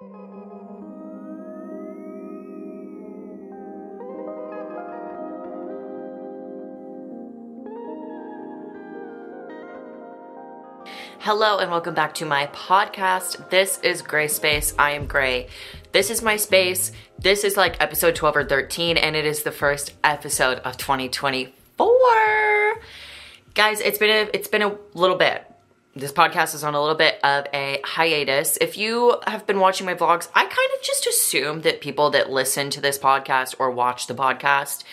[0.00, 0.08] Hello
[11.58, 13.50] and welcome back to my podcast.
[13.50, 14.72] This is Gray Space.
[14.78, 15.48] I am Gray.
[15.92, 16.92] This is my space.
[17.18, 22.80] This is like episode 12 or 13, and it is the first episode of 2024.
[23.52, 25.49] Guys, it's been a it's been a little bit.
[25.96, 28.56] This podcast is on a little bit of a hiatus.
[28.60, 32.30] If you have been watching my vlogs, I kind of just assume that people that
[32.30, 34.84] listen to this podcast or watch the podcast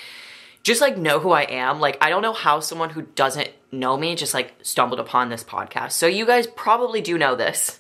[0.64, 1.80] just like know who I am.
[1.80, 5.44] Like I don't know how someone who doesn't know me just like stumbled upon this
[5.44, 5.92] podcast.
[5.92, 7.80] So you guys probably do know this.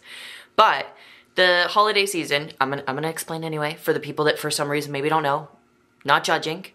[0.55, 0.85] But
[1.34, 4.70] the holiday season, I'm gonna, I'm gonna explain anyway for the people that for some
[4.70, 5.49] reason maybe don't know.
[6.05, 6.68] Not judging,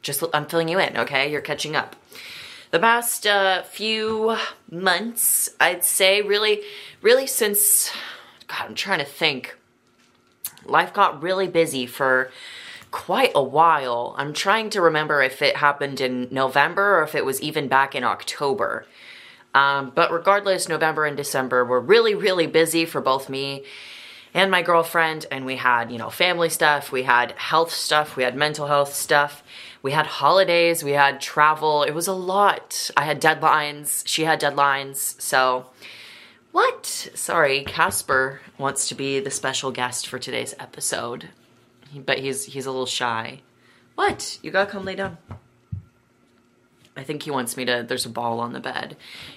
[0.00, 0.96] just I'm filling you in.
[0.96, 1.94] Okay, you're catching up.
[2.70, 4.36] The past uh, few
[4.70, 6.62] months, I'd say, really,
[7.02, 7.90] really since
[8.46, 9.56] God, I'm trying to think.
[10.64, 12.30] Life got really busy for
[12.92, 14.14] quite a while.
[14.18, 17.96] I'm trying to remember if it happened in November or if it was even back
[17.96, 18.86] in October.
[19.52, 23.64] Um, but regardless, November and December were really, really busy for both me
[24.32, 25.26] and my girlfriend.
[25.32, 28.94] And we had, you know, family stuff, we had health stuff, we had mental health
[28.94, 29.42] stuff,
[29.82, 31.82] we had holidays, we had travel.
[31.82, 32.90] It was a lot.
[32.96, 35.20] I had deadlines, she had deadlines.
[35.20, 35.66] So,
[36.52, 36.86] what?
[36.86, 41.28] Sorry, Casper wants to be the special guest for today's episode
[41.94, 43.40] but he's he's a little shy.
[43.94, 44.38] What?
[44.42, 45.18] You gotta come lay down.
[47.00, 47.82] I think he wants me to.
[47.88, 48.94] There's a ball on the bed.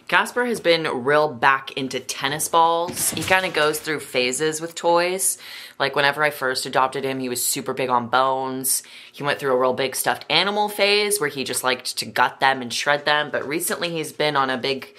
[0.09, 3.11] Casper has been real back into tennis balls.
[3.11, 5.37] He kind of goes through phases with toys.
[5.79, 8.83] Like whenever I first adopted him, he was super big on bones.
[9.13, 12.41] He went through a real big stuffed animal phase where he just liked to gut
[12.41, 13.31] them and shred them.
[13.31, 14.93] But recently, he's been on a big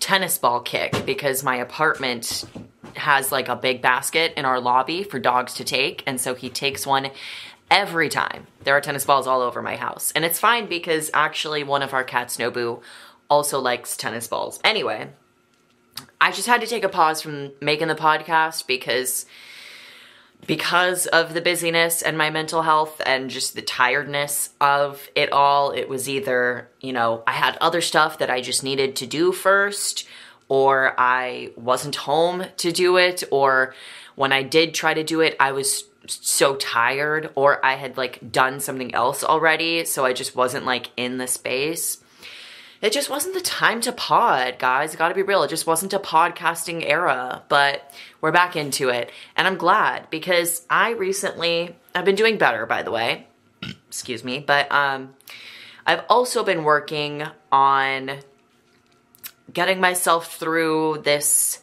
[0.00, 2.44] tennis ball kick because my apartment
[2.96, 6.02] has like a big basket in our lobby for dogs to take.
[6.08, 7.12] And so he takes one
[7.70, 8.46] every time.
[8.64, 10.12] There are tennis balls all over my house.
[10.14, 12.80] And it's fine because actually one of our cats, Nobu,
[13.28, 14.60] also likes tennis balls.
[14.64, 15.10] Anyway,
[16.20, 19.26] I just had to take a pause from making the podcast because
[20.46, 25.70] because of the busyness and my mental health and just the tiredness of it all,
[25.70, 29.32] it was either, you know, I had other stuff that I just needed to do
[29.32, 30.06] first
[30.48, 33.74] or I wasn't home to do it, or
[34.14, 38.32] when I did try to do it, I was so tired, or I had like
[38.32, 42.02] done something else already, so I just wasn't like in the space.
[42.82, 44.94] It just wasn't the time to pod, guys.
[44.94, 45.42] Gotta be real.
[45.42, 49.10] It just wasn't a podcasting era, but we're back into it.
[49.36, 53.26] And I'm glad because I recently, I've been doing better, by the way.
[53.88, 54.38] Excuse me.
[54.40, 55.14] But um,
[55.86, 58.18] I've also been working on
[59.52, 61.60] getting myself through this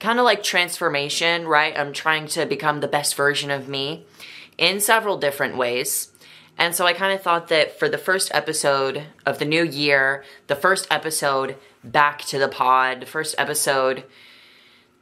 [0.00, 1.76] kind of like transformation, right?
[1.78, 4.06] I'm trying to become the best version of me
[4.56, 6.12] in several different ways.
[6.56, 10.24] And so I kind of thought that for the first episode of the new year,
[10.48, 14.04] the first episode back to the pod, the first episode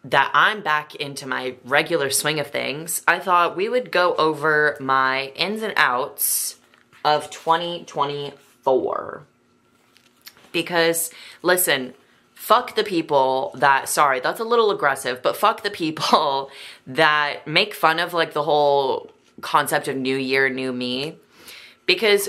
[0.04, 4.76] that I'm back into my regular swing of things, I thought we would go over
[4.78, 6.56] my ins and outs
[7.04, 9.22] of 2024.
[10.52, 11.10] Because,
[11.42, 11.94] listen,
[12.46, 16.50] fuck the people that sorry that's a little aggressive but fuck the people
[16.86, 21.16] that make fun of like the whole concept of new year new me.
[21.86, 22.28] Because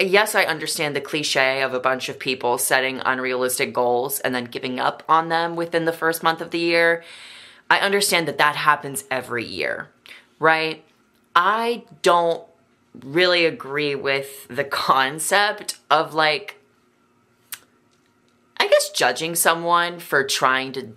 [0.00, 4.44] yes i understand the cliche of a bunch of people setting unrealistic goals and then
[4.44, 7.02] giving up on them within the first month of the year.
[7.70, 9.88] I understand that that happens every year
[10.38, 10.84] right?
[11.34, 12.44] I don't
[13.02, 16.60] really agree with the concept of like
[18.94, 20.94] judging someone for trying to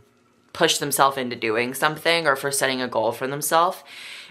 [0.54, 3.84] push themselves into doing something or for setting a goal for themselves.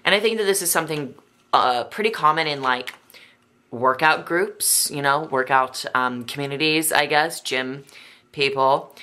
[0.04, 1.14] And I think that this is something
[1.52, 2.94] uh, pretty common in like
[3.70, 7.84] workout groups, you know, workout um, communities, I guess, gym
[8.32, 8.94] people,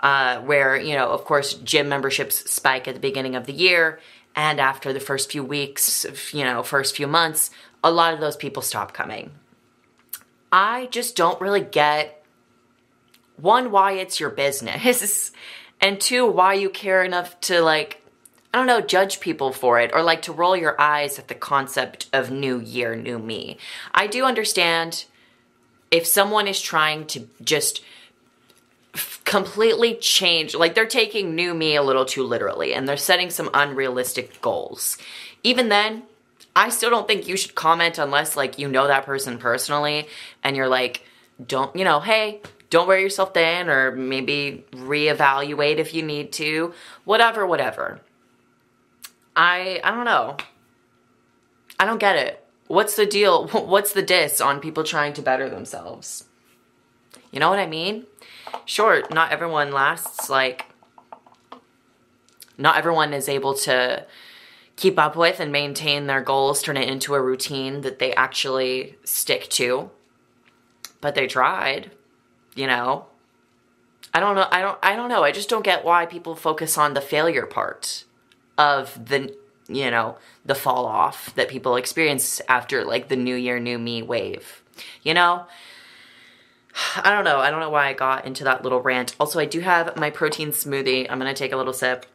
[0.00, 4.00] uh, where, you know, of course, gym memberships spike at the beginning of the year.
[4.34, 7.50] And after the first few weeks, you know, first few months,
[7.84, 9.32] a lot of those people stop coming.
[10.50, 12.21] I just don't really get
[13.42, 15.32] one, why it's your business,
[15.80, 18.00] and two, why you care enough to like,
[18.54, 21.34] I don't know, judge people for it or like to roll your eyes at the
[21.34, 23.58] concept of new year, new me.
[23.92, 25.04] I do understand
[25.90, 27.82] if someone is trying to just
[29.24, 33.50] completely change, like they're taking new me a little too literally and they're setting some
[33.54, 34.98] unrealistic goals.
[35.42, 36.02] Even then,
[36.54, 40.06] I still don't think you should comment unless like you know that person personally
[40.44, 41.02] and you're like,
[41.44, 42.42] don't, you know, hey,
[42.72, 46.72] don't wear yourself thin or maybe reevaluate if you need to.
[47.04, 48.00] Whatever, whatever.
[49.36, 50.38] I I don't know.
[51.78, 52.42] I don't get it.
[52.68, 53.46] What's the deal?
[53.48, 56.24] What's the diss on people trying to better themselves?
[57.30, 58.06] You know what I mean?
[58.64, 60.64] Sure, not everyone lasts like
[62.56, 64.06] not everyone is able to
[64.76, 68.96] keep up with and maintain their goals, turn it into a routine that they actually
[69.04, 69.90] stick to.
[71.02, 71.90] But they tried,
[72.54, 73.06] you know.
[74.14, 74.46] I don't know.
[74.50, 75.24] I don't I don't know.
[75.24, 78.04] I just don't get why people focus on the failure part
[78.58, 79.34] of the
[79.68, 84.02] you know, the fall off that people experience after like the new year new me
[84.02, 84.62] wave.
[85.02, 85.46] You know?
[86.96, 87.38] I don't know.
[87.38, 89.14] I don't know why I got into that little rant.
[89.18, 91.06] Also, I do have my protein smoothie.
[91.08, 92.06] I'm to take a little sip.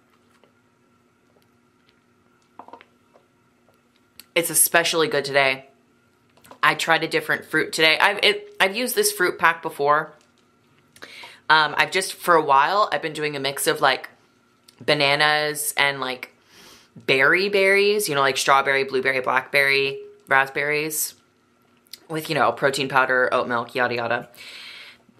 [4.35, 5.65] It's especially good today.
[6.61, 7.97] I tried a different fruit today.
[7.97, 10.13] I've it, I've used this fruit pack before.
[11.49, 14.09] Um, I've just for a while I've been doing a mix of like
[14.81, 16.33] bananas and like
[16.95, 21.15] berry berries, you know, like strawberry, blueberry, blackberry, raspberries
[22.09, 24.29] with, you know, protein powder, oat milk, yada yada.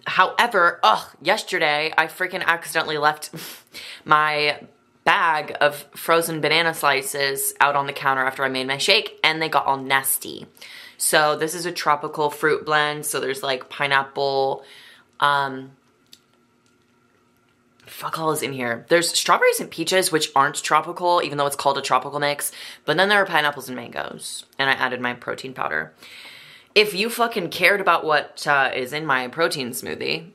[0.06, 3.30] However, ugh, yesterday I freaking accidentally left
[4.04, 4.60] my
[5.04, 9.40] bag of frozen banana slices out on the counter after I made my shake and
[9.40, 10.46] they got all nasty.
[10.98, 13.06] So this is a tropical fruit blend.
[13.06, 14.64] So there's like pineapple,
[15.20, 15.70] um,
[17.98, 18.86] fuck all is in here.
[18.88, 22.52] There's strawberries and peaches, which aren't tropical, even though it's called a tropical mix.
[22.84, 24.44] But then there are pineapples and mangoes.
[24.56, 25.92] And I added my protein powder.
[26.76, 30.30] If you fucking cared about what uh, is in my protein smoothie,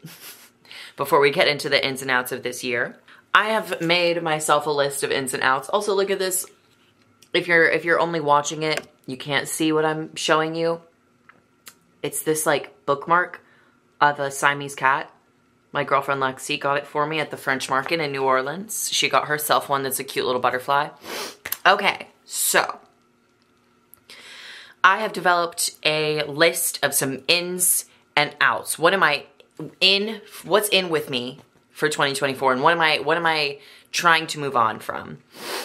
[0.98, 2.98] before we get into the ins and outs of this year,
[3.34, 5.70] I have made myself a list of ins and outs.
[5.70, 6.46] Also, look at this.
[7.34, 10.82] If you're if you're only watching it, you can't see what I'm showing you.
[12.02, 13.42] It's this like bookmark
[14.02, 15.10] of a Siamese cat
[15.74, 18.90] my girlfriend Lexi got it for me at the French Market in New Orleans.
[18.94, 20.90] She got herself one that's a cute little butterfly.
[21.66, 22.80] Okay, so
[24.84, 27.86] I have developed a list of some ins
[28.16, 28.78] and outs.
[28.78, 29.26] What am I
[29.82, 30.22] in?
[30.44, 31.40] What's in with me
[31.72, 33.00] for 2024, and what am I?
[33.00, 33.60] What am I
[33.92, 35.20] trying to move on from?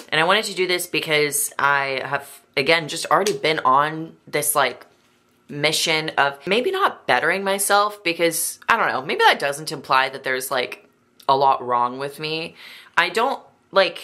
[0.09, 4.55] And I wanted to do this because I have again just already been on this
[4.55, 4.87] like
[5.49, 10.23] mission of maybe not bettering myself because I don't know, maybe that doesn't imply that
[10.23, 10.89] there's like
[11.29, 12.55] a lot wrong with me.
[12.97, 14.03] I don't like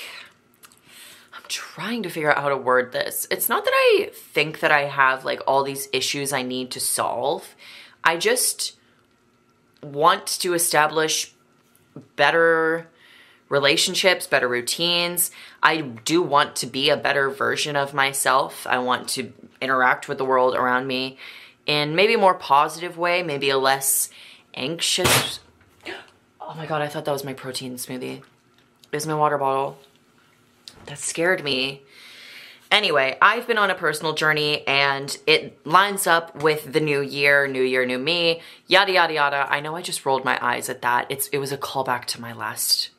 [1.34, 3.26] I'm trying to figure out how to word this.
[3.30, 6.80] It's not that I think that I have like all these issues I need to
[6.80, 7.54] solve.
[8.02, 8.76] I just
[9.82, 11.34] want to establish
[12.16, 12.88] better
[13.54, 15.30] relationships, better routines.
[15.62, 18.66] I do want to be a better version of myself.
[18.68, 21.16] I want to interact with the world around me
[21.66, 24.10] in maybe a more positive way, maybe a less
[24.54, 25.40] anxious.
[26.46, 28.18] Oh my god, I thought that was my protein smoothie.
[28.18, 29.78] It was my water bottle.
[30.84, 31.80] That scared me.
[32.70, 37.46] Anyway, I've been on a personal journey and it lines up with the new year,
[37.46, 39.46] new year, new me, yada yada yada.
[39.48, 41.06] I know I just rolled my eyes at that.
[41.08, 42.90] It's it was a callback to my last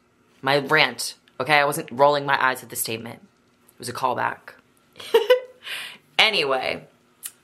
[0.42, 1.16] my rant.
[1.40, 3.22] Okay, I wasn't rolling my eyes at the statement.
[3.22, 4.54] It was a callback.
[6.20, 6.88] anyway,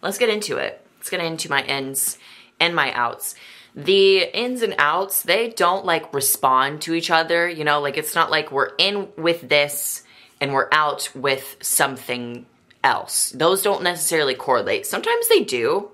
[0.01, 0.85] let's get into it.
[0.97, 2.17] Let's get into my ins
[2.59, 3.35] and my outs.
[3.75, 8.15] The ins and outs, they don't like respond to each other, you know, like it's
[8.15, 10.03] not like we're in with this
[10.39, 12.45] and we're out with something
[12.83, 13.31] else.
[13.31, 14.85] Those don't necessarily correlate.
[14.85, 15.91] Sometimes they do,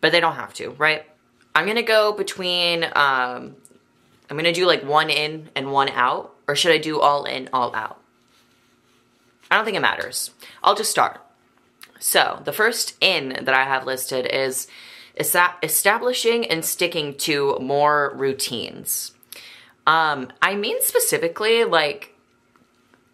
[0.00, 1.04] but they don't have to, right?
[1.54, 3.56] I'm gonna go between, um,
[4.28, 7.48] I'm gonna do like one in and one out, or should I do all in,
[7.52, 8.00] all out?
[9.50, 10.30] I don't think it matters.
[10.62, 11.20] I'll just start.
[12.00, 14.66] So, the first in that I have listed is
[15.16, 19.12] establishing and sticking to more routines.
[19.86, 22.14] Um, I mean specifically like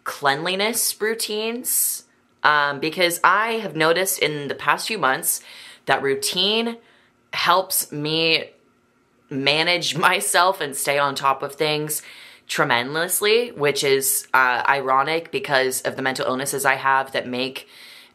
[0.03, 2.05] cleanliness routines,
[2.43, 5.43] um, because I have noticed in the past few months
[5.85, 6.77] that routine
[7.33, 8.49] helps me
[9.31, 12.01] manage myself and stay on top of things
[12.47, 17.67] tremendously, which is uh, ironic because of the mental illnesses I have that make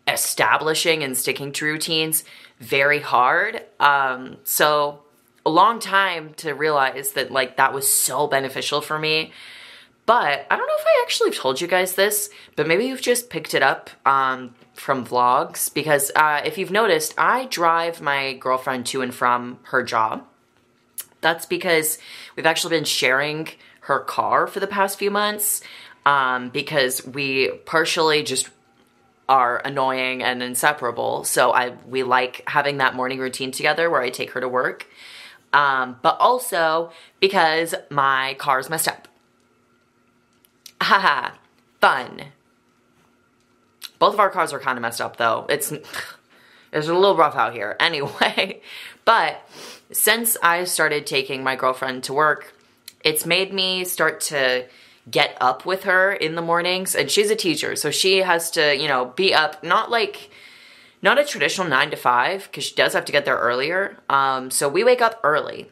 [0.06, 2.23] establishing and sticking to routines
[2.61, 3.62] very hard.
[3.80, 5.02] Um, so
[5.44, 9.32] a long time to realize that like that was so beneficial for me.
[10.04, 13.28] But I don't know if I actually told you guys this, but maybe you've just
[13.28, 18.87] picked it up um, from vlogs because uh, if you've noticed, I drive my girlfriend
[18.87, 20.25] to and from her job.
[21.20, 21.99] That's because
[22.37, 23.49] we've actually been sharing
[23.80, 25.62] her car for the past few months
[26.04, 28.49] um, because we partially just
[29.28, 31.25] are annoying and inseparable.
[31.25, 34.87] So I we like having that morning routine together where I take her to work.
[35.52, 39.08] Um, but also because my car's messed up.
[40.80, 41.32] Haha,
[41.80, 42.26] fun.
[43.99, 45.46] Both of our cars are kind of messed up though.
[45.49, 45.73] It's
[46.73, 48.61] it's a little rough out here anyway.
[49.04, 49.40] But
[49.92, 52.54] since I started taking my girlfriend to work,
[53.04, 54.66] it's made me start to
[55.10, 56.94] get up with her in the mornings.
[56.94, 60.30] And she's a teacher so she has to you know be up not like
[61.02, 63.96] not a traditional nine to five because she does have to get there earlier.
[64.08, 65.70] Um, so we wake up early.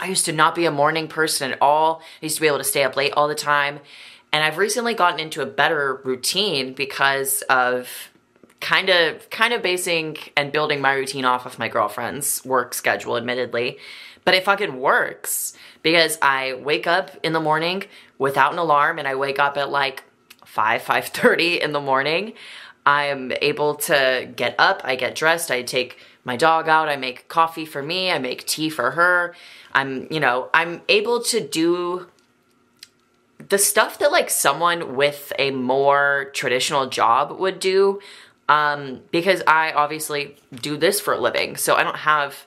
[0.00, 2.02] I used to not be a morning person at all.
[2.20, 3.80] I used to be able to stay up late all the time.
[4.32, 8.10] And i've recently gotten into a better routine because of
[8.64, 13.14] kind of kind of basing and building my routine off of my girlfriend's work schedule
[13.14, 13.76] admittedly
[14.24, 15.52] but it fucking works
[15.82, 17.84] because I wake up in the morning
[18.18, 20.04] without an alarm and I wake up at like
[20.46, 22.32] 5 5:30 in the morning.
[22.86, 27.28] I'm able to get up, I get dressed, I take my dog out, I make
[27.28, 29.34] coffee for me, I make tea for her.
[29.72, 32.08] I'm, you know, I'm able to do
[33.48, 38.00] the stuff that like someone with a more traditional job would do
[38.48, 41.56] um because I obviously do this for a living.
[41.56, 42.46] So I don't have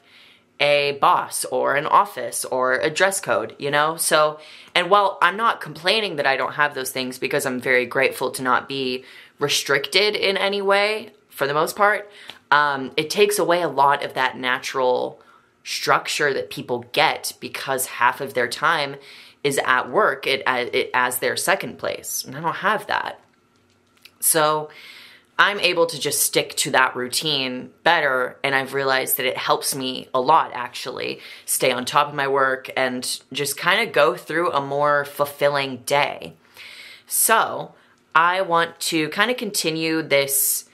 [0.59, 3.95] a boss or an office or a dress code, you know?
[3.95, 4.39] So,
[4.73, 8.31] and while I'm not complaining that I don't have those things because I'm very grateful
[8.31, 9.03] to not be
[9.39, 12.09] restricted in any way for the most part,
[12.49, 15.21] um, it takes away a lot of that natural
[15.63, 18.95] structure that people get because half of their time
[19.43, 22.23] is at work it, it as their second place.
[22.25, 23.19] And I don't have that.
[24.19, 24.69] So,
[25.39, 28.37] I'm able to just stick to that routine better.
[28.43, 32.27] And I've realized that it helps me a lot actually stay on top of my
[32.27, 36.33] work and just kind of go through a more fulfilling day.
[37.05, 37.75] So
[38.15, 40.67] I want to kind of continue this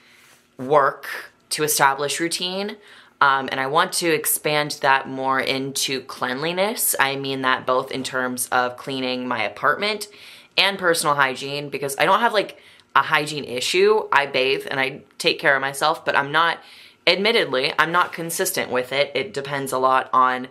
[0.56, 2.76] work to establish routine.
[3.20, 6.94] Um, and I want to expand that more into cleanliness.
[6.98, 10.08] I mean that both in terms of cleaning my apartment
[10.56, 12.58] and personal hygiene because I don't have like
[12.94, 14.08] a hygiene issue.
[14.12, 16.58] I bathe and I take care of myself, but I'm not,
[17.06, 19.10] admittedly, I'm not consistent with it.
[19.14, 20.48] It depends a lot on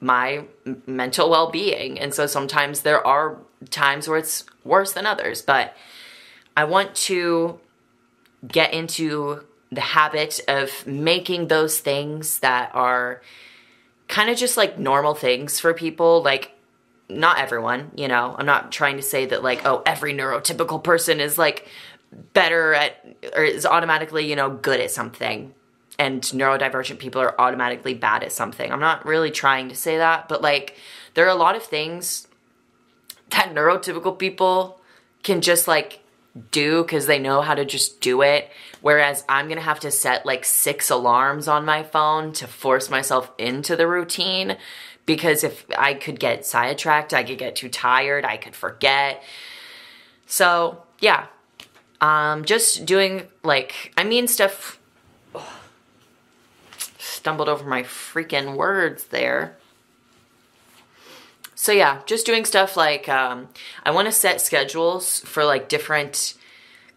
[0.00, 0.44] my
[0.86, 1.98] mental well being.
[1.98, 3.38] And so sometimes there are
[3.70, 5.76] times where it's worse than others, but
[6.56, 7.60] I want to
[8.46, 13.22] get into the habit of making those things that are
[14.08, 16.22] kind of just like normal things for people.
[16.22, 16.53] Like,
[17.08, 18.34] not everyone, you know.
[18.38, 21.68] I'm not trying to say that like, oh, every neurotypical person is like
[22.32, 25.54] better at or is automatically, you know, good at something.
[25.98, 28.70] And neurodivergent people are automatically bad at something.
[28.72, 30.76] I'm not really trying to say that, but like
[31.14, 32.26] there are a lot of things
[33.30, 34.80] that neurotypical people
[35.22, 36.00] can just like
[36.50, 38.50] do because they know how to just do it.
[38.80, 43.30] Whereas I'm gonna have to set like six alarms on my phone to force myself
[43.38, 44.56] into the routine
[45.06, 49.22] because if I could get sidetracked, I could get too tired, I could forget.
[50.26, 51.26] So, yeah.
[52.00, 54.78] Um, just doing like, I mean, stuff.
[55.34, 55.60] Oh,
[56.98, 59.56] stumbled over my freaking words there.
[61.54, 63.48] So, yeah, just doing stuff like um,
[63.84, 66.34] I want to set schedules for like different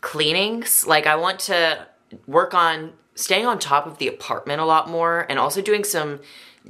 [0.02, 0.86] cleanings.
[0.86, 1.88] Like, I want to
[2.26, 6.20] work on staying on top of the apartment a lot more and also doing some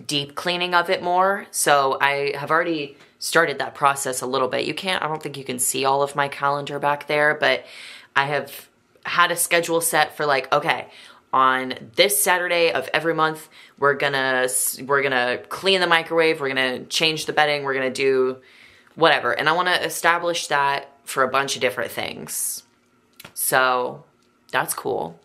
[0.06, 1.48] deep cleaning of it more.
[1.52, 4.66] So I have already started that process a little bit.
[4.66, 7.66] You can't, I don't think you can see all of my calendar back there, but
[8.16, 8.70] I have
[9.06, 10.88] had a schedule set for like, okay,
[11.34, 14.48] on this Saturday of every month, we're gonna
[14.86, 18.38] we're gonna clean the microwave, we're gonna change the bedding, we're gonna do
[18.96, 19.32] whatever.
[19.32, 22.64] And I want to establish that for a bunch of different things.
[23.34, 24.04] So
[24.52, 25.20] that's cool.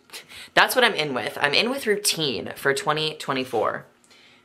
[0.55, 1.39] That's what I'm in with.
[1.41, 3.87] I'm in with routine for 2024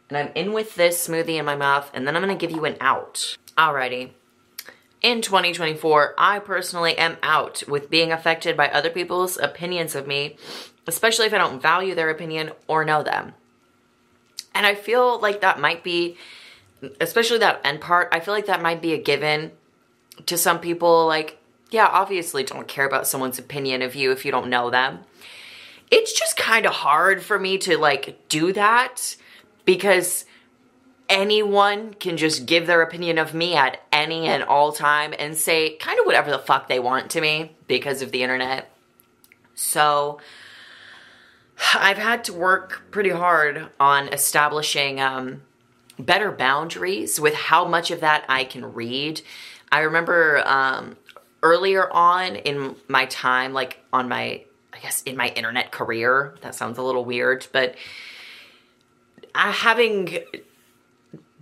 [0.10, 2.66] and I'm in with this smoothie in my mouth, and then I'm gonna give you
[2.66, 3.38] an out.
[3.58, 4.12] Alrighty.
[5.02, 10.38] In 2024, I personally am out with being affected by other people's opinions of me,
[10.88, 13.34] especially if I don't value their opinion or know them.
[14.56, 16.18] And I feel like that might be,
[17.00, 19.52] especially that end part, I feel like that might be a given
[20.26, 21.06] to some people.
[21.06, 21.38] Like,
[21.70, 25.00] yeah, obviously don't care about someone's opinion of you if you don't know them.
[25.92, 29.16] It's just kind of hard for me to like do that
[29.68, 30.24] because
[31.10, 35.76] anyone can just give their opinion of me at any and all time and say
[35.76, 38.72] kind of whatever the fuck they want to me because of the internet.
[39.56, 40.20] So
[41.76, 45.42] I've had to work pretty hard on establishing um,
[46.00, 49.22] better boundaries with how much of that I can read.
[49.70, 50.96] I remember um,
[51.44, 56.56] earlier on in my time, like on my, I guess, in my internet career, that
[56.56, 57.76] sounds a little weird, but
[59.38, 60.20] having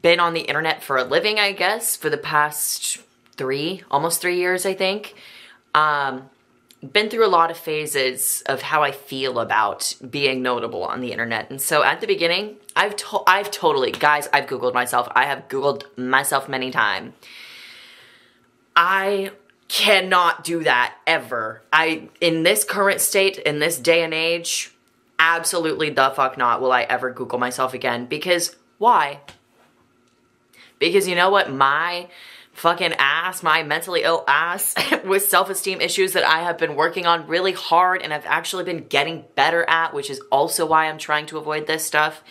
[0.01, 2.99] been on the internet for a living, I guess, for the past
[3.37, 5.15] three, almost three years, I think.
[5.73, 6.29] Um,
[6.91, 11.11] been through a lot of phases of how I feel about being notable on the
[11.11, 11.49] internet.
[11.49, 15.07] And so at the beginning, I've to- I've totally guys, I've googled myself.
[15.15, 17.13] I have googled myself many times.
[18.75, 19.31] I
[19.67, 21.61] cannot do that ever.
[21.73, 24.74] I in this current state in this day and age,
[25.19, 29.21] absolutely the fuck not will I ever google myself again because why?
[30.79, 32.09] Because you know what my
[32.55, 37.05] fucking ass, my mentally ill ass with self esteem issues that I have been working
[37.05, 40.97] on really hard and I've actually been getting better at, which is also why I'm
[40.97, 42.23] trying to avoid this stuff,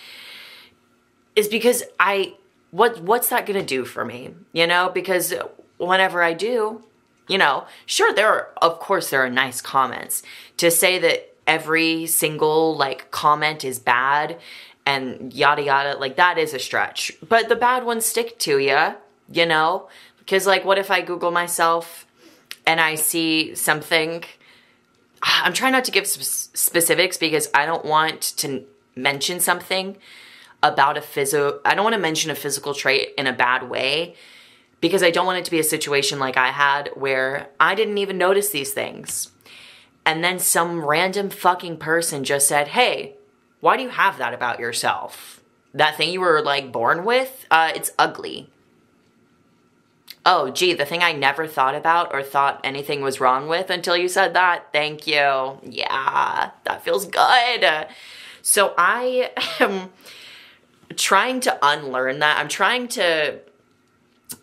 [1.36, 2.34] is because I.
[2.70, 4.34] What, what's that gonna do for me?
[4.52, 5.32] You know, because
[5.78, 6.82] whenever I do,
[7.28, 10.24] you know, sure, there are, of course, there are nice comments.
[10.56, 14.38] To say that every single like comment is bad
[14.86, 17.12] and yada yada, like that is a stretch.
[17.26, 18.94] But the bad ones stick to you,
[19.30, 19.88] you know?
[20.18, 22.06] Because, like, what if I Google myself
[22.66, 24.24] and I see something?
[25.22, 28.64] I'm trying not to give specifics because I don't want to
[28.96, 29.96] mention something
[30.62, 31.60] about a physio.
[31.64, 34.14] I don't want to mention a physical trait in a bad way
[34.80, 37.98] because I don't want it to be a situation like I had where I didn't
[37.98, 39.30] even notice these things.
[40.06, 43.14] And then some random fucking person just said, Hey,
[43.60, 45.40] why do you have that about yourself?
[45.72, 47.46] That thing you were like born with?
[47.50, 48.50] Uh, it's ugly
[50.26, 53.96] oh, gee, the thing I never thought about or thought anything was wrong with until
[53.96, 54.72] you said that.
[54.72, 55.58] Thank you.
[55.62, 57.86] Yeah, that feels good.
[58.42, 59.30] So I
[59.60, 59.90] am
[60.96, 62.38] trying to unlearn that.
[62.38, 63.40] I'm trying to,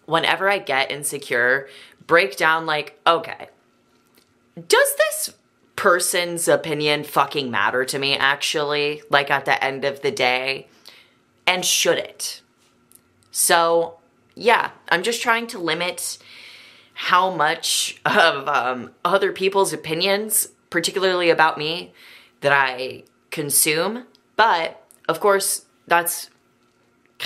[0.06, 1.68] whenever I get insecure,
[2.06, 3.50] break down like, okay,
[4.56, 5.34] does this
[5.82, 9.02] person's opinion fucking matter to me actually?
[9.10, 10.68] Like at the end of the day?
[11.48, 12.44] And should it?
[13.32, 13.98] So
[14.36, 16.20] yeah, I'm just trying to limit
[16.94, 21.94] how much of um, other people's opinions, particularly about me,
[22.42, 24.06] that I consume.
[24.36, 26.30] But of course, that's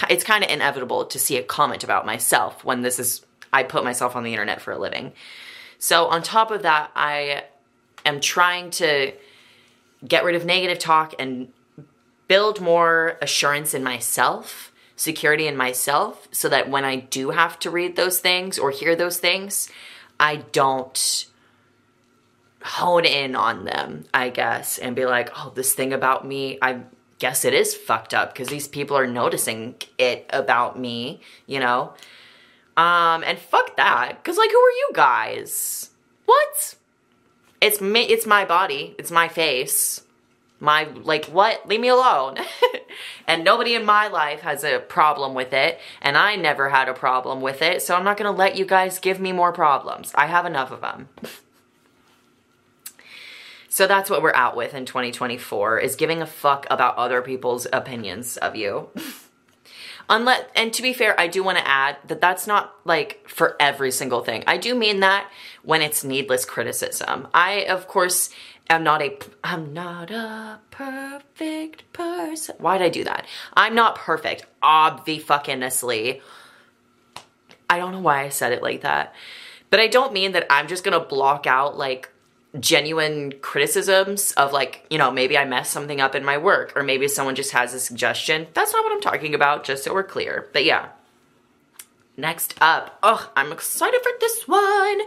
[0.10, 3.84] it's kind of inevitable to see a comment about myself when this is I put
[3.84, 5.12] myself on the internet for a living.
[5.78, 7.44] So on top of that, I
[8.06, 9.13] am trying to
[10.08, 11.50] get rid of negative talk and
[12.28, 17.70] build more assurance in myself security in myself so that when I do have to
[17.70, 19.70] read those things or hear those things,
[20.20, 21.26] I don't
[22.63, 26.82] hone in on them, I guess, and be like, oh, this thing about me, I
[27.20, 31.94] guess it is fucked up because these people are noticing it about me, you know?
[32.78, 34.24] Um, and fuck that.
[34.24, 35.91] Cause like, who are you guys?
[36.26, 36.76] What?
[37.65, 40.01] It's me, it's my body, it's my face.
[40.60, 41.67] My like what?
[41.67, 42.38] Leave me alone.
[43.28, 46.93] And nobody in my life has a problem with it and i never had a
[46.93, 50.12] problem with it so i'm not to let you guys give me more problems.
[50.15, 51.10] I have enough of them
[53.67, 57.67] so that's what we're out with in 2024 is giving a fuck about other people's
[57.73, 58.89] opinions of you.
[60.10, 63.56] Unless and to be fair i do want to add that that's not like for
[63.60, 64.43] every single thing.
[64.45, 65.30] I do mean that
[65.65, 68.30] when it's needless criticism i of course
[68.69, 72.56] am not a I'm not a perfect person.
[72.58, 73.25] Why'd I do that?
[73.54, 76.21] I'm not perfect, obvi fucking honestly.
[77.69, 79.13] I don't know why I said it like that.
[79.69, 82.10] But I don't mean that I'm just gonna block out like
[82.60, 86.84] genuine criticisms of like, you know, maybe I messed something up in my work or
[86.84, 88.47] maybe someone just has a suggestion.
[88.54, 90.47] That's not what I'm talking about, just so we're clear.
[90.54, 90.89] But yeah.
[92.17, 95.01] Next up, oh, I'm excited for this one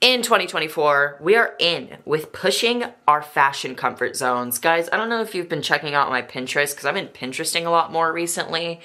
[0.00, 4.58] in 2024, we are in with pushing our fashion comfort zones.
[4.58, 7.66] Guys, I don't know if you've been checking out my Pinterest because I've been Pinteresting
[7.66, 8.80] a lot more recently,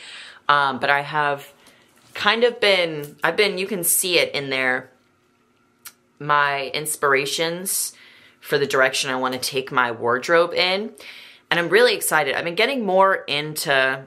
[0.50, 1.54] um, but I have
[2.14, 4.90] kind of been, I've been, you can see it in there,
[6.20, 7.94] my inspirations
[8.42, 10.92] for the direction I want to take my wardrobe in.
[11.50, 12.36] And I'm really excited.
[12.36, 14.06] I've been getting more into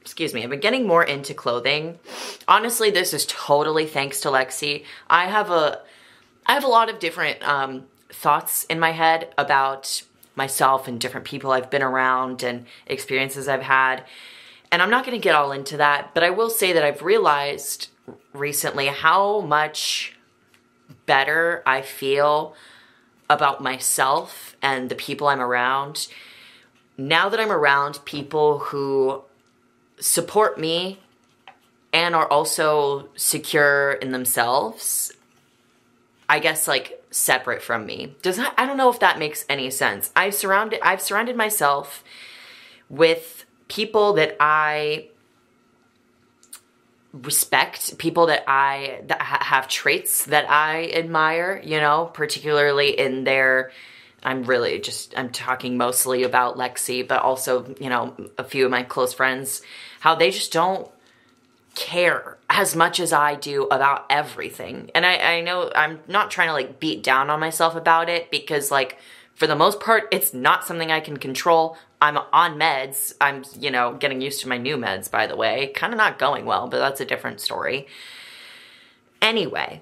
[0.00, 1.98] excuse me, I've been getting more into clothing.
[2.46, 4.84] Honestly, this is totally thanks to Lexi.
[5.08, 5.80] I have a
[6.46, 10.02] I have a lot of different um, thoughts in my head about
[10.36, 14.04] myself and different people I've been around and experiences I've had.
[14.70, 17.02] And I'm not going to get all into that, but I will say that I've
[17.02, 17.88] realized
[18.32, 20.16] recently how much
[21.06, 22.54] better I feel
[23.30, 26.08] about myself and the people I'm around
[26.96, 29.22] now that I'm around people who
[29.98, 31.00] support me
[31.92, 35.12] and are also secure in themselves
[36.28, 38.16] I guess like separate from me.
[38.22, 40.10] Does that I don't know if that makes any sense.
[40.16, 42.02] I've surrounded I've surrounded myself
[42.88, 45.08] with people that I
[47.12, 53.24] respect people that I that ha- have traits that I admire, you know, particularly in
[53.24, 53.70] their
[54.22, 58.70] I'm really just I'm talking mostly about Lexi, but also, you know, a few of
[58.70, 59.62] my close friends
[60.00, 60.90] how they just don't
[61.74, 64.90] care as much as I do about everything.
[64.94, 68.30] And I, I know I'm not trying to like beat down on myself about it
[68.30, 68.98] because like
[69.34, 71.76] for the most part, it's not something I can control.
[72.00, 73.14] I'm on meds.
[73.20, 75.72] I'm, you know, getting used to my new meds, by the way.
[75.74, 77.86] Kind of not going well, but that's a different story.
[79.20, 79.80] Anyway,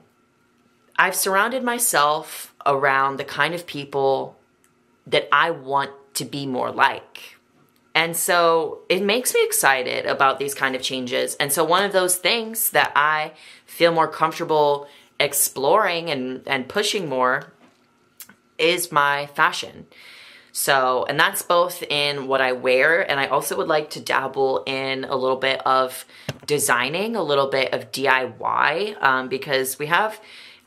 [0.96, 4.37] I've surrounded myself around the kind of people
[5.07, 7.32] that I want to be more like.
[7.94, 11.35] And so it makes me excited about these kind of changes.
[11.37, 13.33] And so one of those things that I
[13.66, 14.88] feel more comfortable
[15.20, 17.52] exploring and, and pushing more
[18.59, 19.87] is my fashion.
[20.52, 24.64] So, and that's both in what I wear, and I also would like to dabble
[24.66, 26.05] in a little bit of
[26.46, 30.20] designing, a little bit of DIY, um, because we have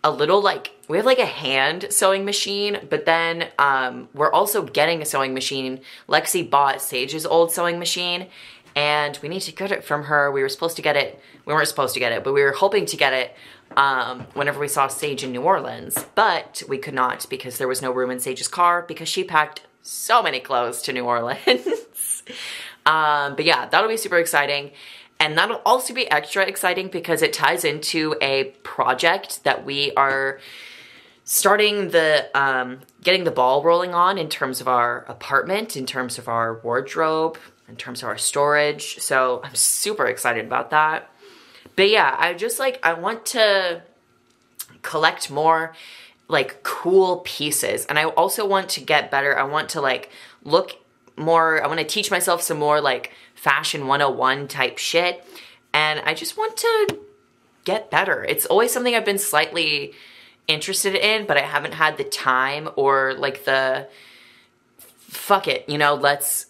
[0.05, 4.61] a little like we have like a hand sewing machine, but then um, we're also
[4.61, 5.81] getting a sewing machine.
[6.07, 8.27] Lexi bought Sage's old sewing machine,
[8.75, 10.31] and we need to get it from her.
[10.31, 11.19] We were supposed to get it.
[11.45, 13.35] We weren't supposed to get it, but we were hoping to get it
[13.75, 17.81] um, whenever we saw Sage in New Orleans, but we could not because there was
[17.81, 22.23] no room in Sage's car because she packed so many clothes to New Orleans.
[22.85, 24.71] um, but yeah, that'll be super exciting.
[25.19, 30.39] And that'll also be extra exciting because it ties into a project that we are
[31.23, 36.17] starting the um, getting the ball rolling on in terms of our apartment, in terms
[36.17, 38.99] of our wardrobe, in terms of our storage.
[38.99, 41.09] So I'm super excited about that.
[41.75, 43.81] But yeah, I just like, I want to
[44.81, 45.73] collect more
[46.27, 47.85] like cool pieces.
[47.85, 49.37] And I also want to get better.
[49.37, 50.09] I want to like
[50.43, 50.71] look
[51.17, 53.11] more, I want to teach myself some more like
[53.45, 55.23] fashion 101 type shit.
[55.71, 56.99] And I just want to
[57.63, 58.23] get better.
[58.23, 59.93] It's always something I've been slightly
[60.47, 63.87] interested in, but I haven't had the time or like the
[64.79, 66.47] fuck it, you know, let's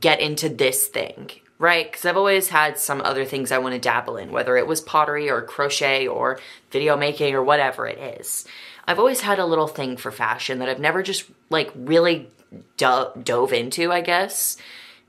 [0.00, 1.90] get into this thing right?
[1.90, 4.80] Because I've always had some other things I want to dabble in, whether it was
[4.80, 6.40] pottery or crochet or
[6.72, 8.44] video making or whatever it is.
[8.86, 12.28] I've always had a little thing for fashion that I've never just like really
[12.76, 14.56] do- dove into, I guess.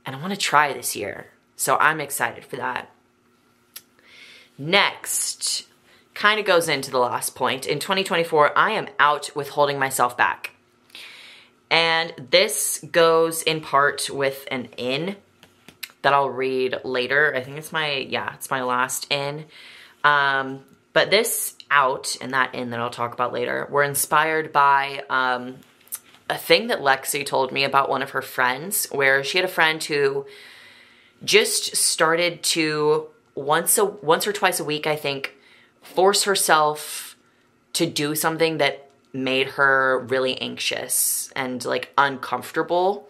[0.06, 1.26] And I want to try this year.
[1.56, 2.90] So I'm excited for that.
[4.56, 5.66] Next,
[6.14, 7.66] kind of goes into the last point.
[7.66, 10.52] In 2024, I am out with holding myself back.
[11.70, 15.16] And this goes in part with an in
[16.02, 17.34] that I'll read later.
[17.34, 19.46] I think it's my, yeah, it's my last in.
[20.04, 20.60] Um,
[20.92, 25.56] but this out and that in that I'll talk about later were inspired by um,
[26.28, 29.48] a thing that Lexi told me about one of her friends, where she had a
[29.48, 30.26] friend who
[31.24, 35.34] just started to once a once or twice a week, I think,
[35.82, 37.16] force herself
[37.74, 43.08] to do something that made her really anxious and like uncomfortable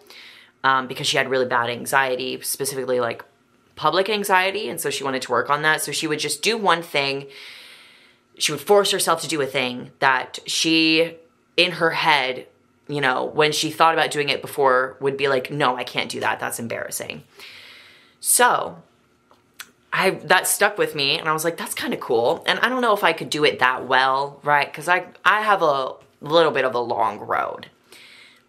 [0.63, 3.23] um, because she had really bad anxiety, specifically like
[3.75, 4.69] public anxiety.
[4.69, 5.81] And so she wanted to work on that.
[5.81, 7.27] So she would just do one thing.
[8.37, 11.15] She would force herself to do a thing that she,
[11.55, 12.47] in her head,
[12.87, 16.09] you know, when she thought about doing it before, would be like, no, I can't
[16.09, 16.39] do that.
[16.39, 17.23] That's embarrassing.
[18.19, 18.81] So
[19.91, 22.43] I that stuck with me and I was like, that's kind of cool.
[22.47, 24.71] And I don't know if I could do it that well, right?
[24.71, 27.69] Because I I have a little bit of a long road.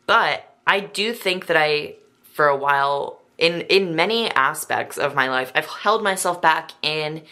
[0.07, 1.97] But I do think that I
[2.33, 7.23] for a while in in many aspects of my life I've held myself back in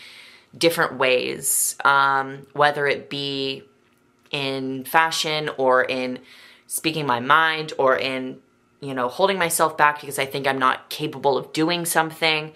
[0.57, 3.64] different ways um, whether it be
[4.31, 6.19] in fashion or in
[6.77, 8.39] speaking my mind or in
[8.81, 12.53] you know holding myself back because I think I'm not capable of doing something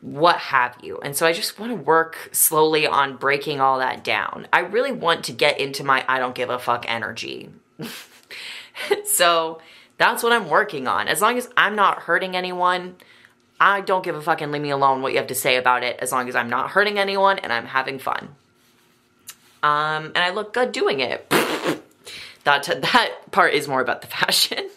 [0.00, 0.98] what have you.
[1.02, 4.48] And so I just want to work slowly on breaking all that down.
[4.50, 7.50] I really want to get into my I don't give a fuck energy.
[9.04, 9.60] so
[9.98, 11.06] that's what I'm working on.
[11.06, 12.96] As long as I'm not hurting anyone,
[13.60, 15.82] I don't give a fuck and leave me alone what you have to say about
[15.82, 18.36] it as long as I'm not hurting anyone and I'm having fun.
[19.62, 21.30] Um, and I look good doing it.
[22.44, 24.68] that, that part is more about the fashion.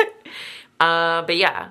[0.80, 1.70] uh, but yeah.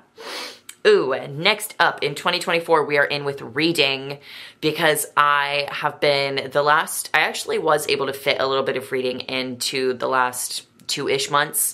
[0.87, 4.19] Ooh, next up in 2024, we are in with reading
[4.61, 8.77] because I have been the last, I actually was able to fit a little bit
[8.77, 11.73] of reading into the last two ish months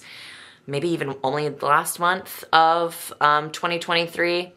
[0.68, 4.54] maybe even only the last month of um, 2023.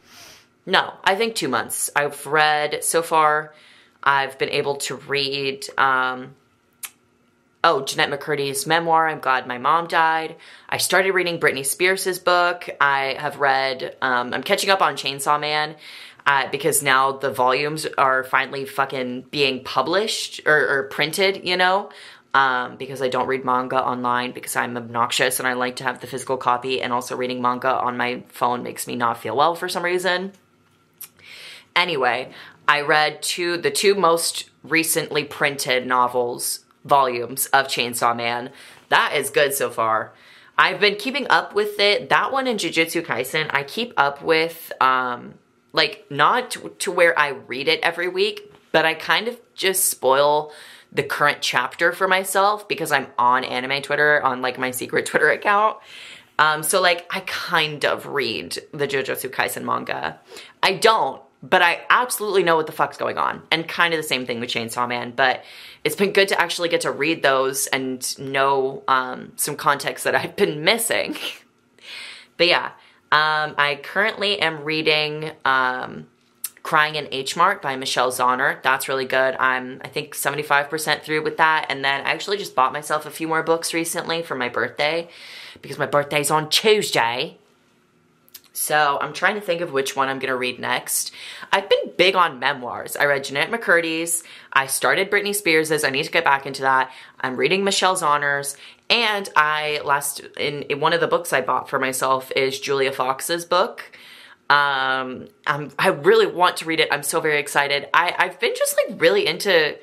[0.67, 1.91] No, I think two months.
[1.95, 3.55] I've read so far,
[4.03, 6.35] I've been able to read, um,
[7.65, 10.37] oh, Jennette McCurdy's memoir, I'm Glad My Mom Died.
[10.69, 12.69] I started reading Britney Spears' book.
[12.79, 15.75] I have read, um, I'm catching up on Chainsaw Man.
[16.27, 21.91] uh, because now the volumes are finally fucking being published or, or printed, you know.
[22.33, 26.01] Um, because I don't read manga online because I'm obnoxious and I like to have
[26.01, 29.55] the physical copy, and also reading manga on my phone makes me not feel well
[29.55, 30.33] for some reason.
[31.77, 32.33] Anyway,
[32.67, 38.51] I read two the two most recently printed novels volumes of Chainsaw Man.
[38.89, 40.13] That is good so far.
[40.57, 42.09] I've been keeping up with it.
[42.11, 45.35] That one in Jujutsu Kaisen, I keep up with um
[45.73, 49.87] like not to, to where I read it every week, but I kind of just
[49.87, 50.53] spoil
[50.93, 55.31] the current chapter for myself because I'm on anime Twitter on like my secret Twitter
[55.31, 55.79] account.
[56.39, 60.21] Um, so like I kind of read the Jujutsu Kaisen manga.
[60.63, 61.21] I don't,
[61.51, 63.43] but I absolutely know what the fuck's going on.
[63.51, 65.45] And kind of the same thing with Chainsaw Man, but
[65.85, 70.15] it's been good to actually get to read those and know um, some context that
[70.15, 71.17] I've been missing.
[72.39, 72.67] but yeah,
[73.13, 76.07] um, I currently am reading um,
[76.63, 78.63] Crying in H Mart by Michelle Zauner.
[78.63, 79.37] That's really good.
[79.37, 81.67] I'm, I think, 75% through with that.
[81.69, 85.11] And then I actually just bought myself a few more books recently for my birthday
[85.61, 87.37] because my birthday's on Tuesday.
[88.57, 91.13] So I'm trying to think of which one I'm going to read next.
[91.53, 92.97] I've been big on memoirs.
[92.97, 94.23] I read Jennette McCurdy's.
[94.53, 95.83] I started Britney Spears's.
[95.83, 96.93] I need to get back into that.
[97.21, 98.57] I'm reading Michelle Zauner's.
[98.89, 102.93] And I last in, in one of the books I bought for myself is Julia
[102.93, 103.91] Fox's book.
[104.49, 106.89] Um, I'm, I really want to read it.
[106.93, 107.89] I'm so very excited.
[107.93, 109.77] I, I've been just like really into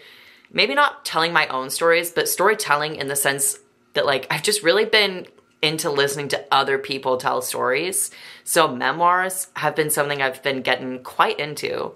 [0.49, 3.59] maybe not telling my own stories, but storytelling in the sense
[3.95, 5.27] that like I've just really been
[5.61, 8.11] into listening to other people tell stories.
[8.43, 11.93] So memoirs have been something I've been getting quite into.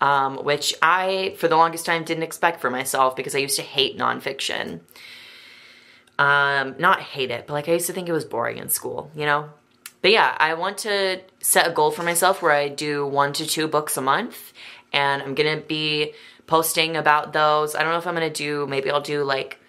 [0.00, 3.62] Um, which I, for the longest time, didn't expect for myself because I used to
[3.62, 4.80] hate nonfiction.
[6.18, 9.12] Um, not hate it, but like I used to think it was boring in school,
[9.14, 9.50] you know?
[10.00, 13.46] But yeah, I want to set a goal for myself where I do one to
[13.46, 14.52] two books a month,
[14.92, 16.14] and I'm gonna be
[16.48, 17.76] posting about those.
[17.76, 19.60] I don't know if I'm gonna do, maybe I'll do like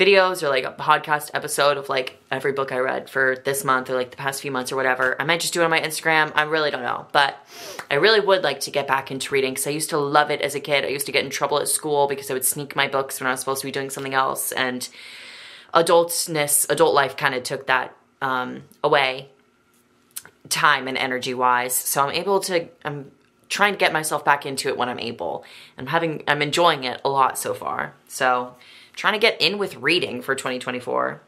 [0.00, 3.90] videos or like a podcast episode of like every book I read for this month
[3.90, 5.14] or like the past few months or whatever.
[5.20, 6.32] I might just do it on my Instagram.
[6.34, 7.06] I really don't know.
[7.12, 7.36] But
[7.90, 10.40] I really would like to get back into reading because I used to love it
[10.40, 10.86] as a kid.
[10.86, 13.26] I used to get in trouble at school because I would sneak my books when
[13.26, 14.52] I was supposed to be doing something else.
[14.52, 14.88] And
[15.74, 19.28] adultness, adult life kind of took that um, away
[20.48, 21.74] time and energy wise.
[21.74, 23.10] So I'm able to, I'm
[23.50, 25.44] trying to get myself back into it when I'm able.
[25.76, 27.94] I'm having, I'm enjoying it a lot so far.
[28.08, 28.56] So
[28.94, 31.22] trying to get in with reading for 2024.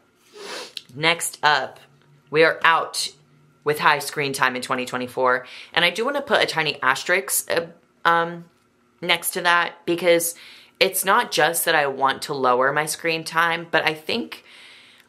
[0.95, 1.79] Next up,
[2.29, 3.09] we are out
[3.63, 5.45] with high screen time in 2024.
[5.73, 7.67] And I do want to put a tiny asterisk uh,
[8.05, 8.45] um,
[9.01, 10.35] next to that because
[10.79, 14.43] it's not just that I want to lower my screen time, but I think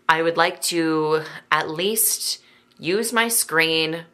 [0.09, 2.40] I would like to at least
[2.79, 4.05] use my screen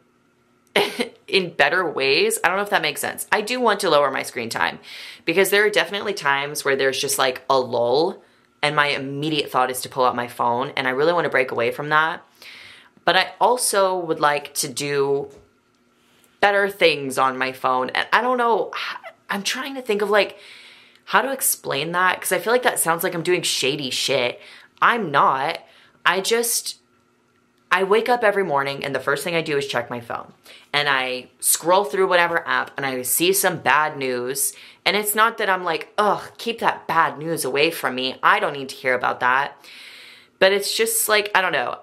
[1.27, 2.39] in better ways.
[2.43, 3.27] I don't know if that makes sense.
[3.31, 4.79] I do want to lower my screen time
[5.25, 8.23] because there are definitely times where there's just like a lull
[8.61, 11.29] and my immediate thought is to pull out my phone and I really want to
[11.29, 12.23] break away from that.
[13.05, 15.29] But I also would like to do
[16.39, 17.89] better things on my phone.
[17.91, 18.71] And I don't know,
[19.29, 20.37] I'm trying to think of like
[21.05, 24.41] how to explain that because I feel like that sounds like I'm doing shady shit.
[24.81, 25.59] I'm not.
[26.05, 26.80] I just
[27.71, 30.33] I wake up every morning and the first thing I do is check my phone.
[30.73, 34.53] And I scroll through whatever app and I see some bad news.
[34.85, 38.17] And it's not that I'm like, ugh, keep that bad news away from me.
[38.21, 39.55] I don't need to hear about that.
[40.37, 41.79] But it's just like, I don't know.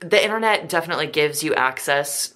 [0.00, 2.34] The internet definitely gives you access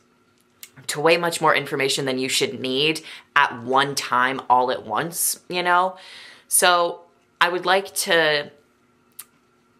[0.89, 3.01] to way much more information than you should need
[3.35, 5.97] at one time, all at once, you know?
[6.49, 7.01] So
[7.41, 8.51] I would like to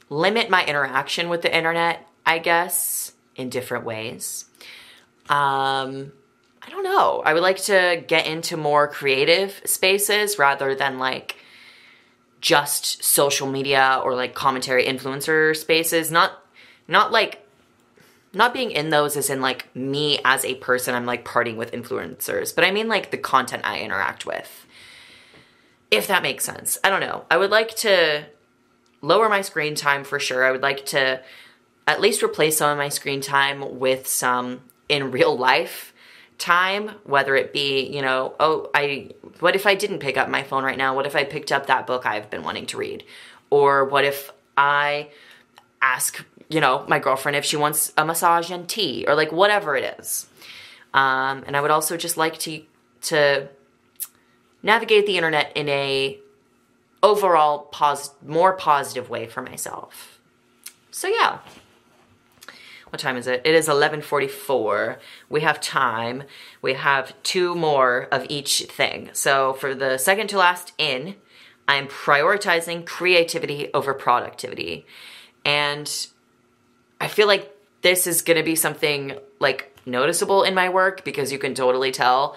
[0.09, 4.47] limit my interaction with the internet, I guess, in different ways.
[5.29, 6.13] Um,
[6.67, 7.23] I don't know.
[7.25, 11.37] I would like to get into more creative spaces rather than like
[12.41, 16.11] just social media or like commentary influencer spaces.
[16.11, 16.33] Not
[16.89, 17.47] not like
[18.33, 21.73] not being in those as in like me as a person I'm like partying with
[21.73, 24.67] influencers, but I mean like the content I interact with.
[25.91, 26.79] If that makes sense.
[26.83, 27.25] I don't know.
[27.31, 28.27] I would like to
[29.03, 30.45] lower my screen time for sure.
[30.45, 31.23] I would like to
[31.87, 35.93] at least replace some of my screen time with some in real life
[36.39, 40.43] time, whether it be, you know, oh, I, what if I didn't pick up my
[40.43, 40.95] phone right now?
[40.95, 43.05] What if I picked up that book I've been wanting to read?
[43.51, 45.09] Or what if I
[45.81, 49.77] ask, you know, my girlfriend if she wants a massage and tea or like whatever
[49.77, 50.27] it is.
[50.93, 52.63] Um, and I would also just like to,
[53.03, 53.49] to
[54.63, 56.19] navigate the internet in a
[57.03, 60.19] overall pos- more positive way for myself.
[60.91, 61.39] So yeah.
[62.91, 63.43] What time is it?
[63.45, 64.99] It is 11:44.
[65.29, 66.25] We have time.
[66.63, 69.11] We have two more of each thing.
[69.13, 71.17] So for the second to last in,
[71.69, 74.87] I'm prioritizing creativity over productivity.
[75.45, 75.91] And
[77.01, 81.33] I feel like this is going to be something like noticeable in my work because
[81.33, 82.37] you can totally tell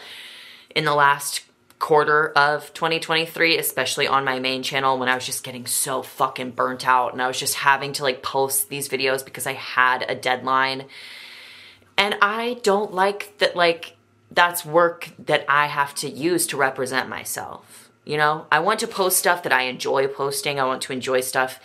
[0.75, 1.41] in the last
[1.79, 6.51] quarter of 2023, especially on my main channel when I was just getting so fucking
[6.51, 10.05] burnt out and I was just having to like post these videos because I had
[10.07, 10.85] a deadline.
[11.97, 13.95] And I don't like that, like,
[14.31, 17.89] that's work that I have to use to represent myself.
[18.05, 20.59] You know, I want to post stuff that I enjoy posting.
[20.59, 21.59] I want to enjoy stuff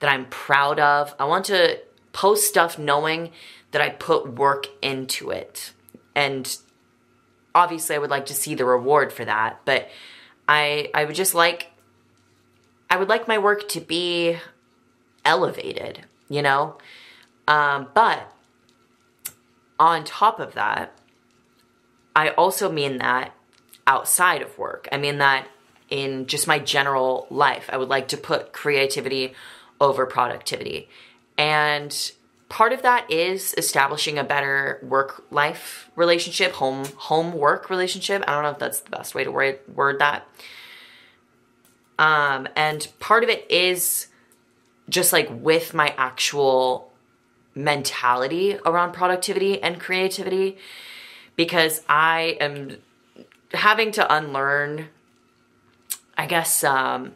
[0.00, 1.14] that I'm proud of.
[1.18, 1.78] I want to
[2.12, 3.32] post stuff knowing
[3.72, 5.72] that I put work into it.
[6.14, 6.56] And
[7.56, 9.88] obviously I would like to see the reward for that, but
[10.46, 11.72] I I would just like
[12.90, 14.36] I would like my work to be
[15.24, 16.76] elevated, you know?
[17.48, 18.32] Um, but
[19.78, 20.96] on top of that,
[22.14, 23.34] I also mean that
[23.86, 24.88] outside of work.
[24.92, 25.48] I mean that
[25.88, 27.70] in just my general life.
[27.72, 29.34] I would like to put creativity
[29.80, 30.88] over productivity.
[31.38, 32.12] And
[32.48, 38.22] part of that is establishing a better work life relationship, home home work relationship.
[38.26, 40.26] I don't know if that's the best way to word, word that.
[41.98, 44.08] Um, and part of it is
[44.88, 46.92] just like with my actual
[47.54, 50.58] mentality around productivity and creativity
[51.36, 52.76] because I am
[53.52, 54.88] having to unlearn,
[56.16, 57.14] I guess, um,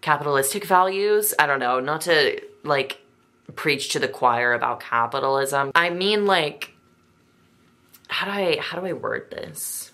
[0.00, 1.34] capitalistic values.
[1.38, 3.00] I don't know, not to like
[3.54, 5.70] preach to the choir about capitalism.
[5.74, 6.70] I mean like
[8.08, 9.92] how do I how do I word this?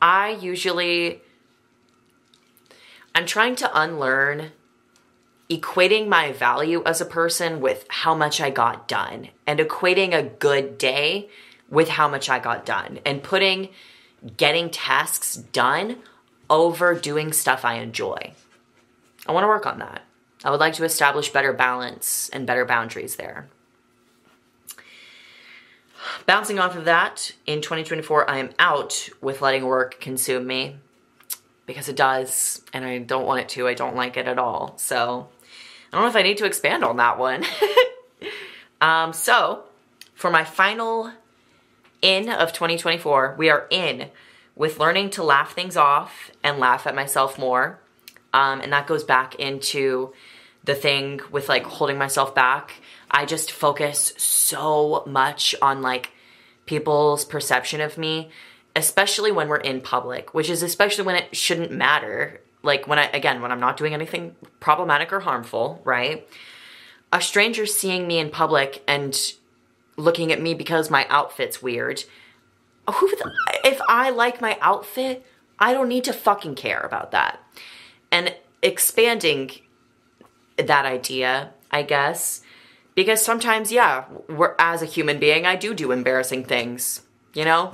[0.00, 1.22] I usually
[3.14, 4.52] I'm trying to unlearn
[5.48, 10.22] equating my value as a person with how much I got done and equating a
[10.22, 11.28] good day
[11.68, 13.68] with how much I got done and putting
[14.36, 15.98] getting tasks done
[16.48, 18.32] over doing stuff I enjoy.
[19.26, 20.02] I want to work on that.
[20.44, 23.48] I would like to establish better balance and better boundaries there.
[26.26, 30.76] Bouncing off of that, in 2024, I am out with letting work consume me
[31.66, 33.66] because it does, and I don't want it to.
[33.66, 34.74] I don't like it at all.
[34.76, 35.28] So
[35.90, 37.44] I don't know if I need to expand on that one.
[38.82, 39.64] um, so
[40.14, 41.10] for my final
[42.02, 44.10] in of 2024, we are in
[44.54, 47.80] with learning to laugh things off and laugh at myself more.
[48.34, 50.12] Um, and that goes back into
[50.64, 52.80] the thing with like holding myself back.
[53.10, 56.10] I just focus so much on like
[56.66, 58.30] people's perception of me,
[58.74, 62.40] especially when we're in public, which is especially when it shouldn't matter.
[62.62, 66.26] Like when I, again, when I'm not doing anything problematic or harmful, right?
[67.12, 69.16] A stranger seeing me in public and
[69.96, 72.04] looking at me because my outfit's weird.
[72.92, 73.12] Who,
[73.64, 75.24] if I like my outfit,
[75.58, 77.38] I don't need to fucking care about that.
[78.10, 79.50] And expanding
[80.56, 82.42] that idea, I guess.
[82.94, 87.72] Because sometimes, yeah, we're, as a human being, I do do embarrassing things, you know?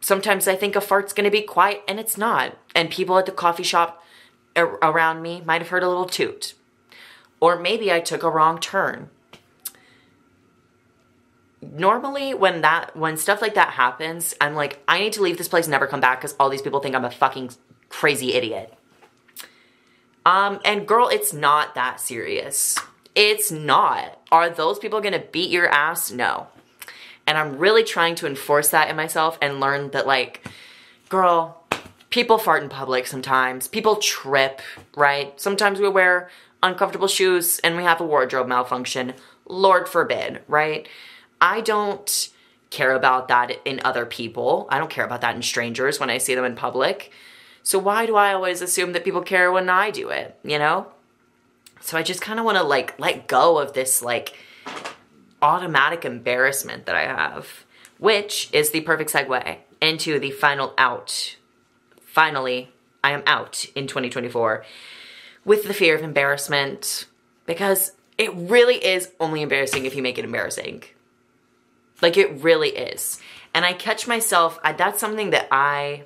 [0.00, 2.58] Sometimes I think a fart's gonna be quiet and it's not.
[2.74, 4.02] And people at the coffee shop
[4.56, 6.54] around me might have heard a little toot.
[7.40, 9.10] Or maybe I took a wrong turn.
[11.62, 15.48] Normally when that when stuff like that happens, I'm like, I need to leave this
[15.48, 17.52] place and never come back because all these people think I'm a fucking
[17.88, 18.74] crazy idiot.
[20.24, 22.78] Um, and girl, it's not that serious.
[23.14, 24.20] It's not.
[24.30, 26.10] Are those people gonna beat your ass?
[26.10, 26.48] No.
[27.26, 30.44] And I'm really trying to enforce that in myself and learn that, like,
[31.08, 31.64] girl,
[32.10, 33.68] people fart in public sometimes.
[33.68, 34.60] People trip,
[34.96, 35.38] right?
[35.40, 36.30] Sometimes we wear
[36.62, 39.14] uncomfortable shoes and we have a wardrobe malfunction.
[39.46, 40.88] Lord forbid, right?
[41.40, 42.28] I don't
[42.70, 44.66] care about that in other people.
[44.70, 47.12] I don't care about that in strangers when I see them in public.
[47.62, 50.88] So why do I always assume that people care when I do it, you know?
[51.80, 54.36] So I just kind of want to like let go of this like
[55.40, 57.64] automatic embarrassment that I have,
[57.98, 61.36] which is the perfect segue into the final out.
[62.00, 62.70] Finally,
[63.02, 64.64] I am out in 2024
[65.44, 67.06] with the fear of embarrassment
[67.46, 70.84] because it really is only embarrassing if you make it embarrassing.
[72.00, 73.20] Like it really is.
[73.54, 76.04] And I catch myself, I, that's something that I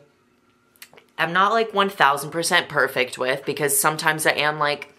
[1.18, 4.92] I'm not like 1000% perfect with because sometimes I am like,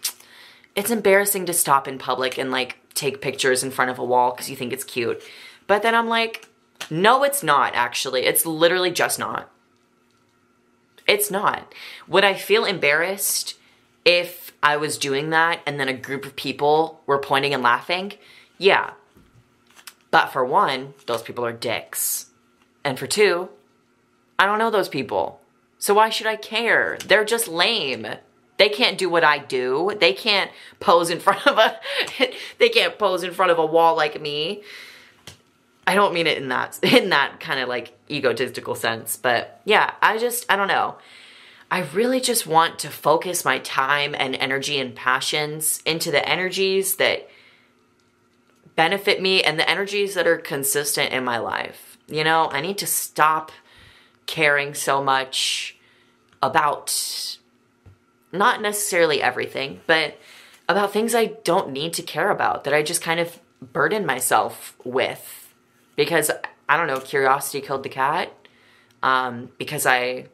[0.74, 4.32] it's embarrassing to stop in public and like take pictures in front of a wall
[4.32, 5.22] because you think it's cute.
[5.66, 6.48] But then I'm like,
[6.90, 8.24] no, it's not actually.
[8.24, 9.50] It's literally just not.
[11.06, 11.72] It's not.
[12.06, 13.54] Would I feel embarrassed
[14.04, 18.14] if I was doing that and then a group of people were pointing and laughing?
[18.58, 18.92] Yeah.
[20.10, 22.26] But for one, those people are dicks.
[22.84, 23.50] And for two,
[24.38, 25.40] I don't know those people.
[25.78, 26.98] So why should I care?
[27.06, 28.06] They're just lame.
[28.56, 29.96] They can't do what I do.
[29.98, 30.50] They can't
[30.80, 31.78] pose in front of a
[32.58, 34.62] they can't pose in front of a wall like me.
[35.86, 39.92] I don't mean it in that in that kind of like egotistical sense, but yeah,
[40.02, 40.96] I just I don't know.
[41.70, 46.96] I really just want to focus my time and energy and passions into the energies
[46.96, 47.28] that
[48.74, 51.98] benefit me and the energies that are consistent in my life.
[52.06, 53.52] You know, I need to stop
[54.28, 55.76] caring so much
[56.40, 57.38] about
[58.30, 60.16] not necessarily everything, but
[60.68, 64.76] about things I don't need to care about that I just kind of burden myself
[64.84, 65.52] with
[65.96, 66.30] because
[66.68, 68.32] I don't know, curiosity killed the cat.
[69.02, 70.26] Um, because I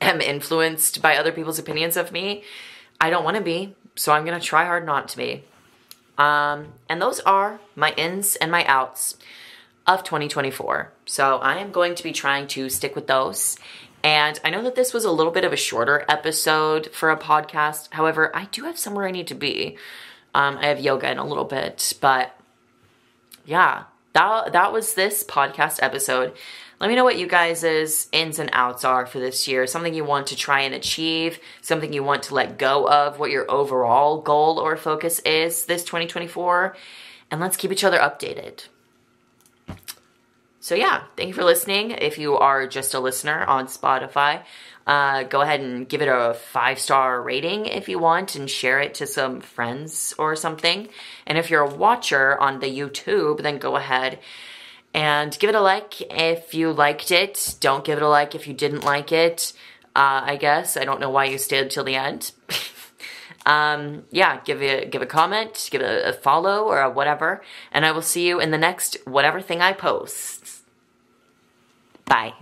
[0.00, 2.42] am influenced by other people's opinions of me.
[3.00, 5.44] I don't want to be, so I'm going to try hard not to be.
[6.18, 9.16] Um, and those are my ins and my outs
[9.86, 10.92] of 2024.
[11.06, 13.56] So I am going to be trying to stick with those.
[14.04, 17.16] And I know that this was a little bit of a shorter episode for a
[17.16, 17.88] podcast.
[17.92, 19.76] However, I do have somewhere I need to be.
[20.34, 22.36] Um, I have yoga in a little bit, but
[23.44, 26.34] yeah, that that was this podcast episode.
[26.80, 29.68] Let me know what you guys' ins and outs are for this year.
[29.68, 33.30] Something you want to try and achieve, something you want to let go of, what
[33.30, 36.76] your overall goal or focus is this 2024.
[37.30, 38.64] And let's keep each other updated.
[40.62, 41.90] So, yeah, thank you for listening.
[41.90, 44.44] If you are just a listener on Spotify,
[44.86, 48.78] uh, go ahead and give it a five star rating if you want and share
[48.78, 50.88] it to some friends or something.
[51.26, 54.20] And if you're a watcher on the YouTube, then go ahead
[54.94, 57.56] and give it a like if you liked it.
[57.58, 59.52] Don't give it a like if you didn't like it.
[59.96, 62.30] Uh, I guess I don't know why you stayed till the end.
[63.46, 67.42] um, yeah, give it give a comment, give it a follow or a whatever,
[67.72, 70.31] and I will see you in the next whatever thing I post.
[72.06, 72.32] Bye.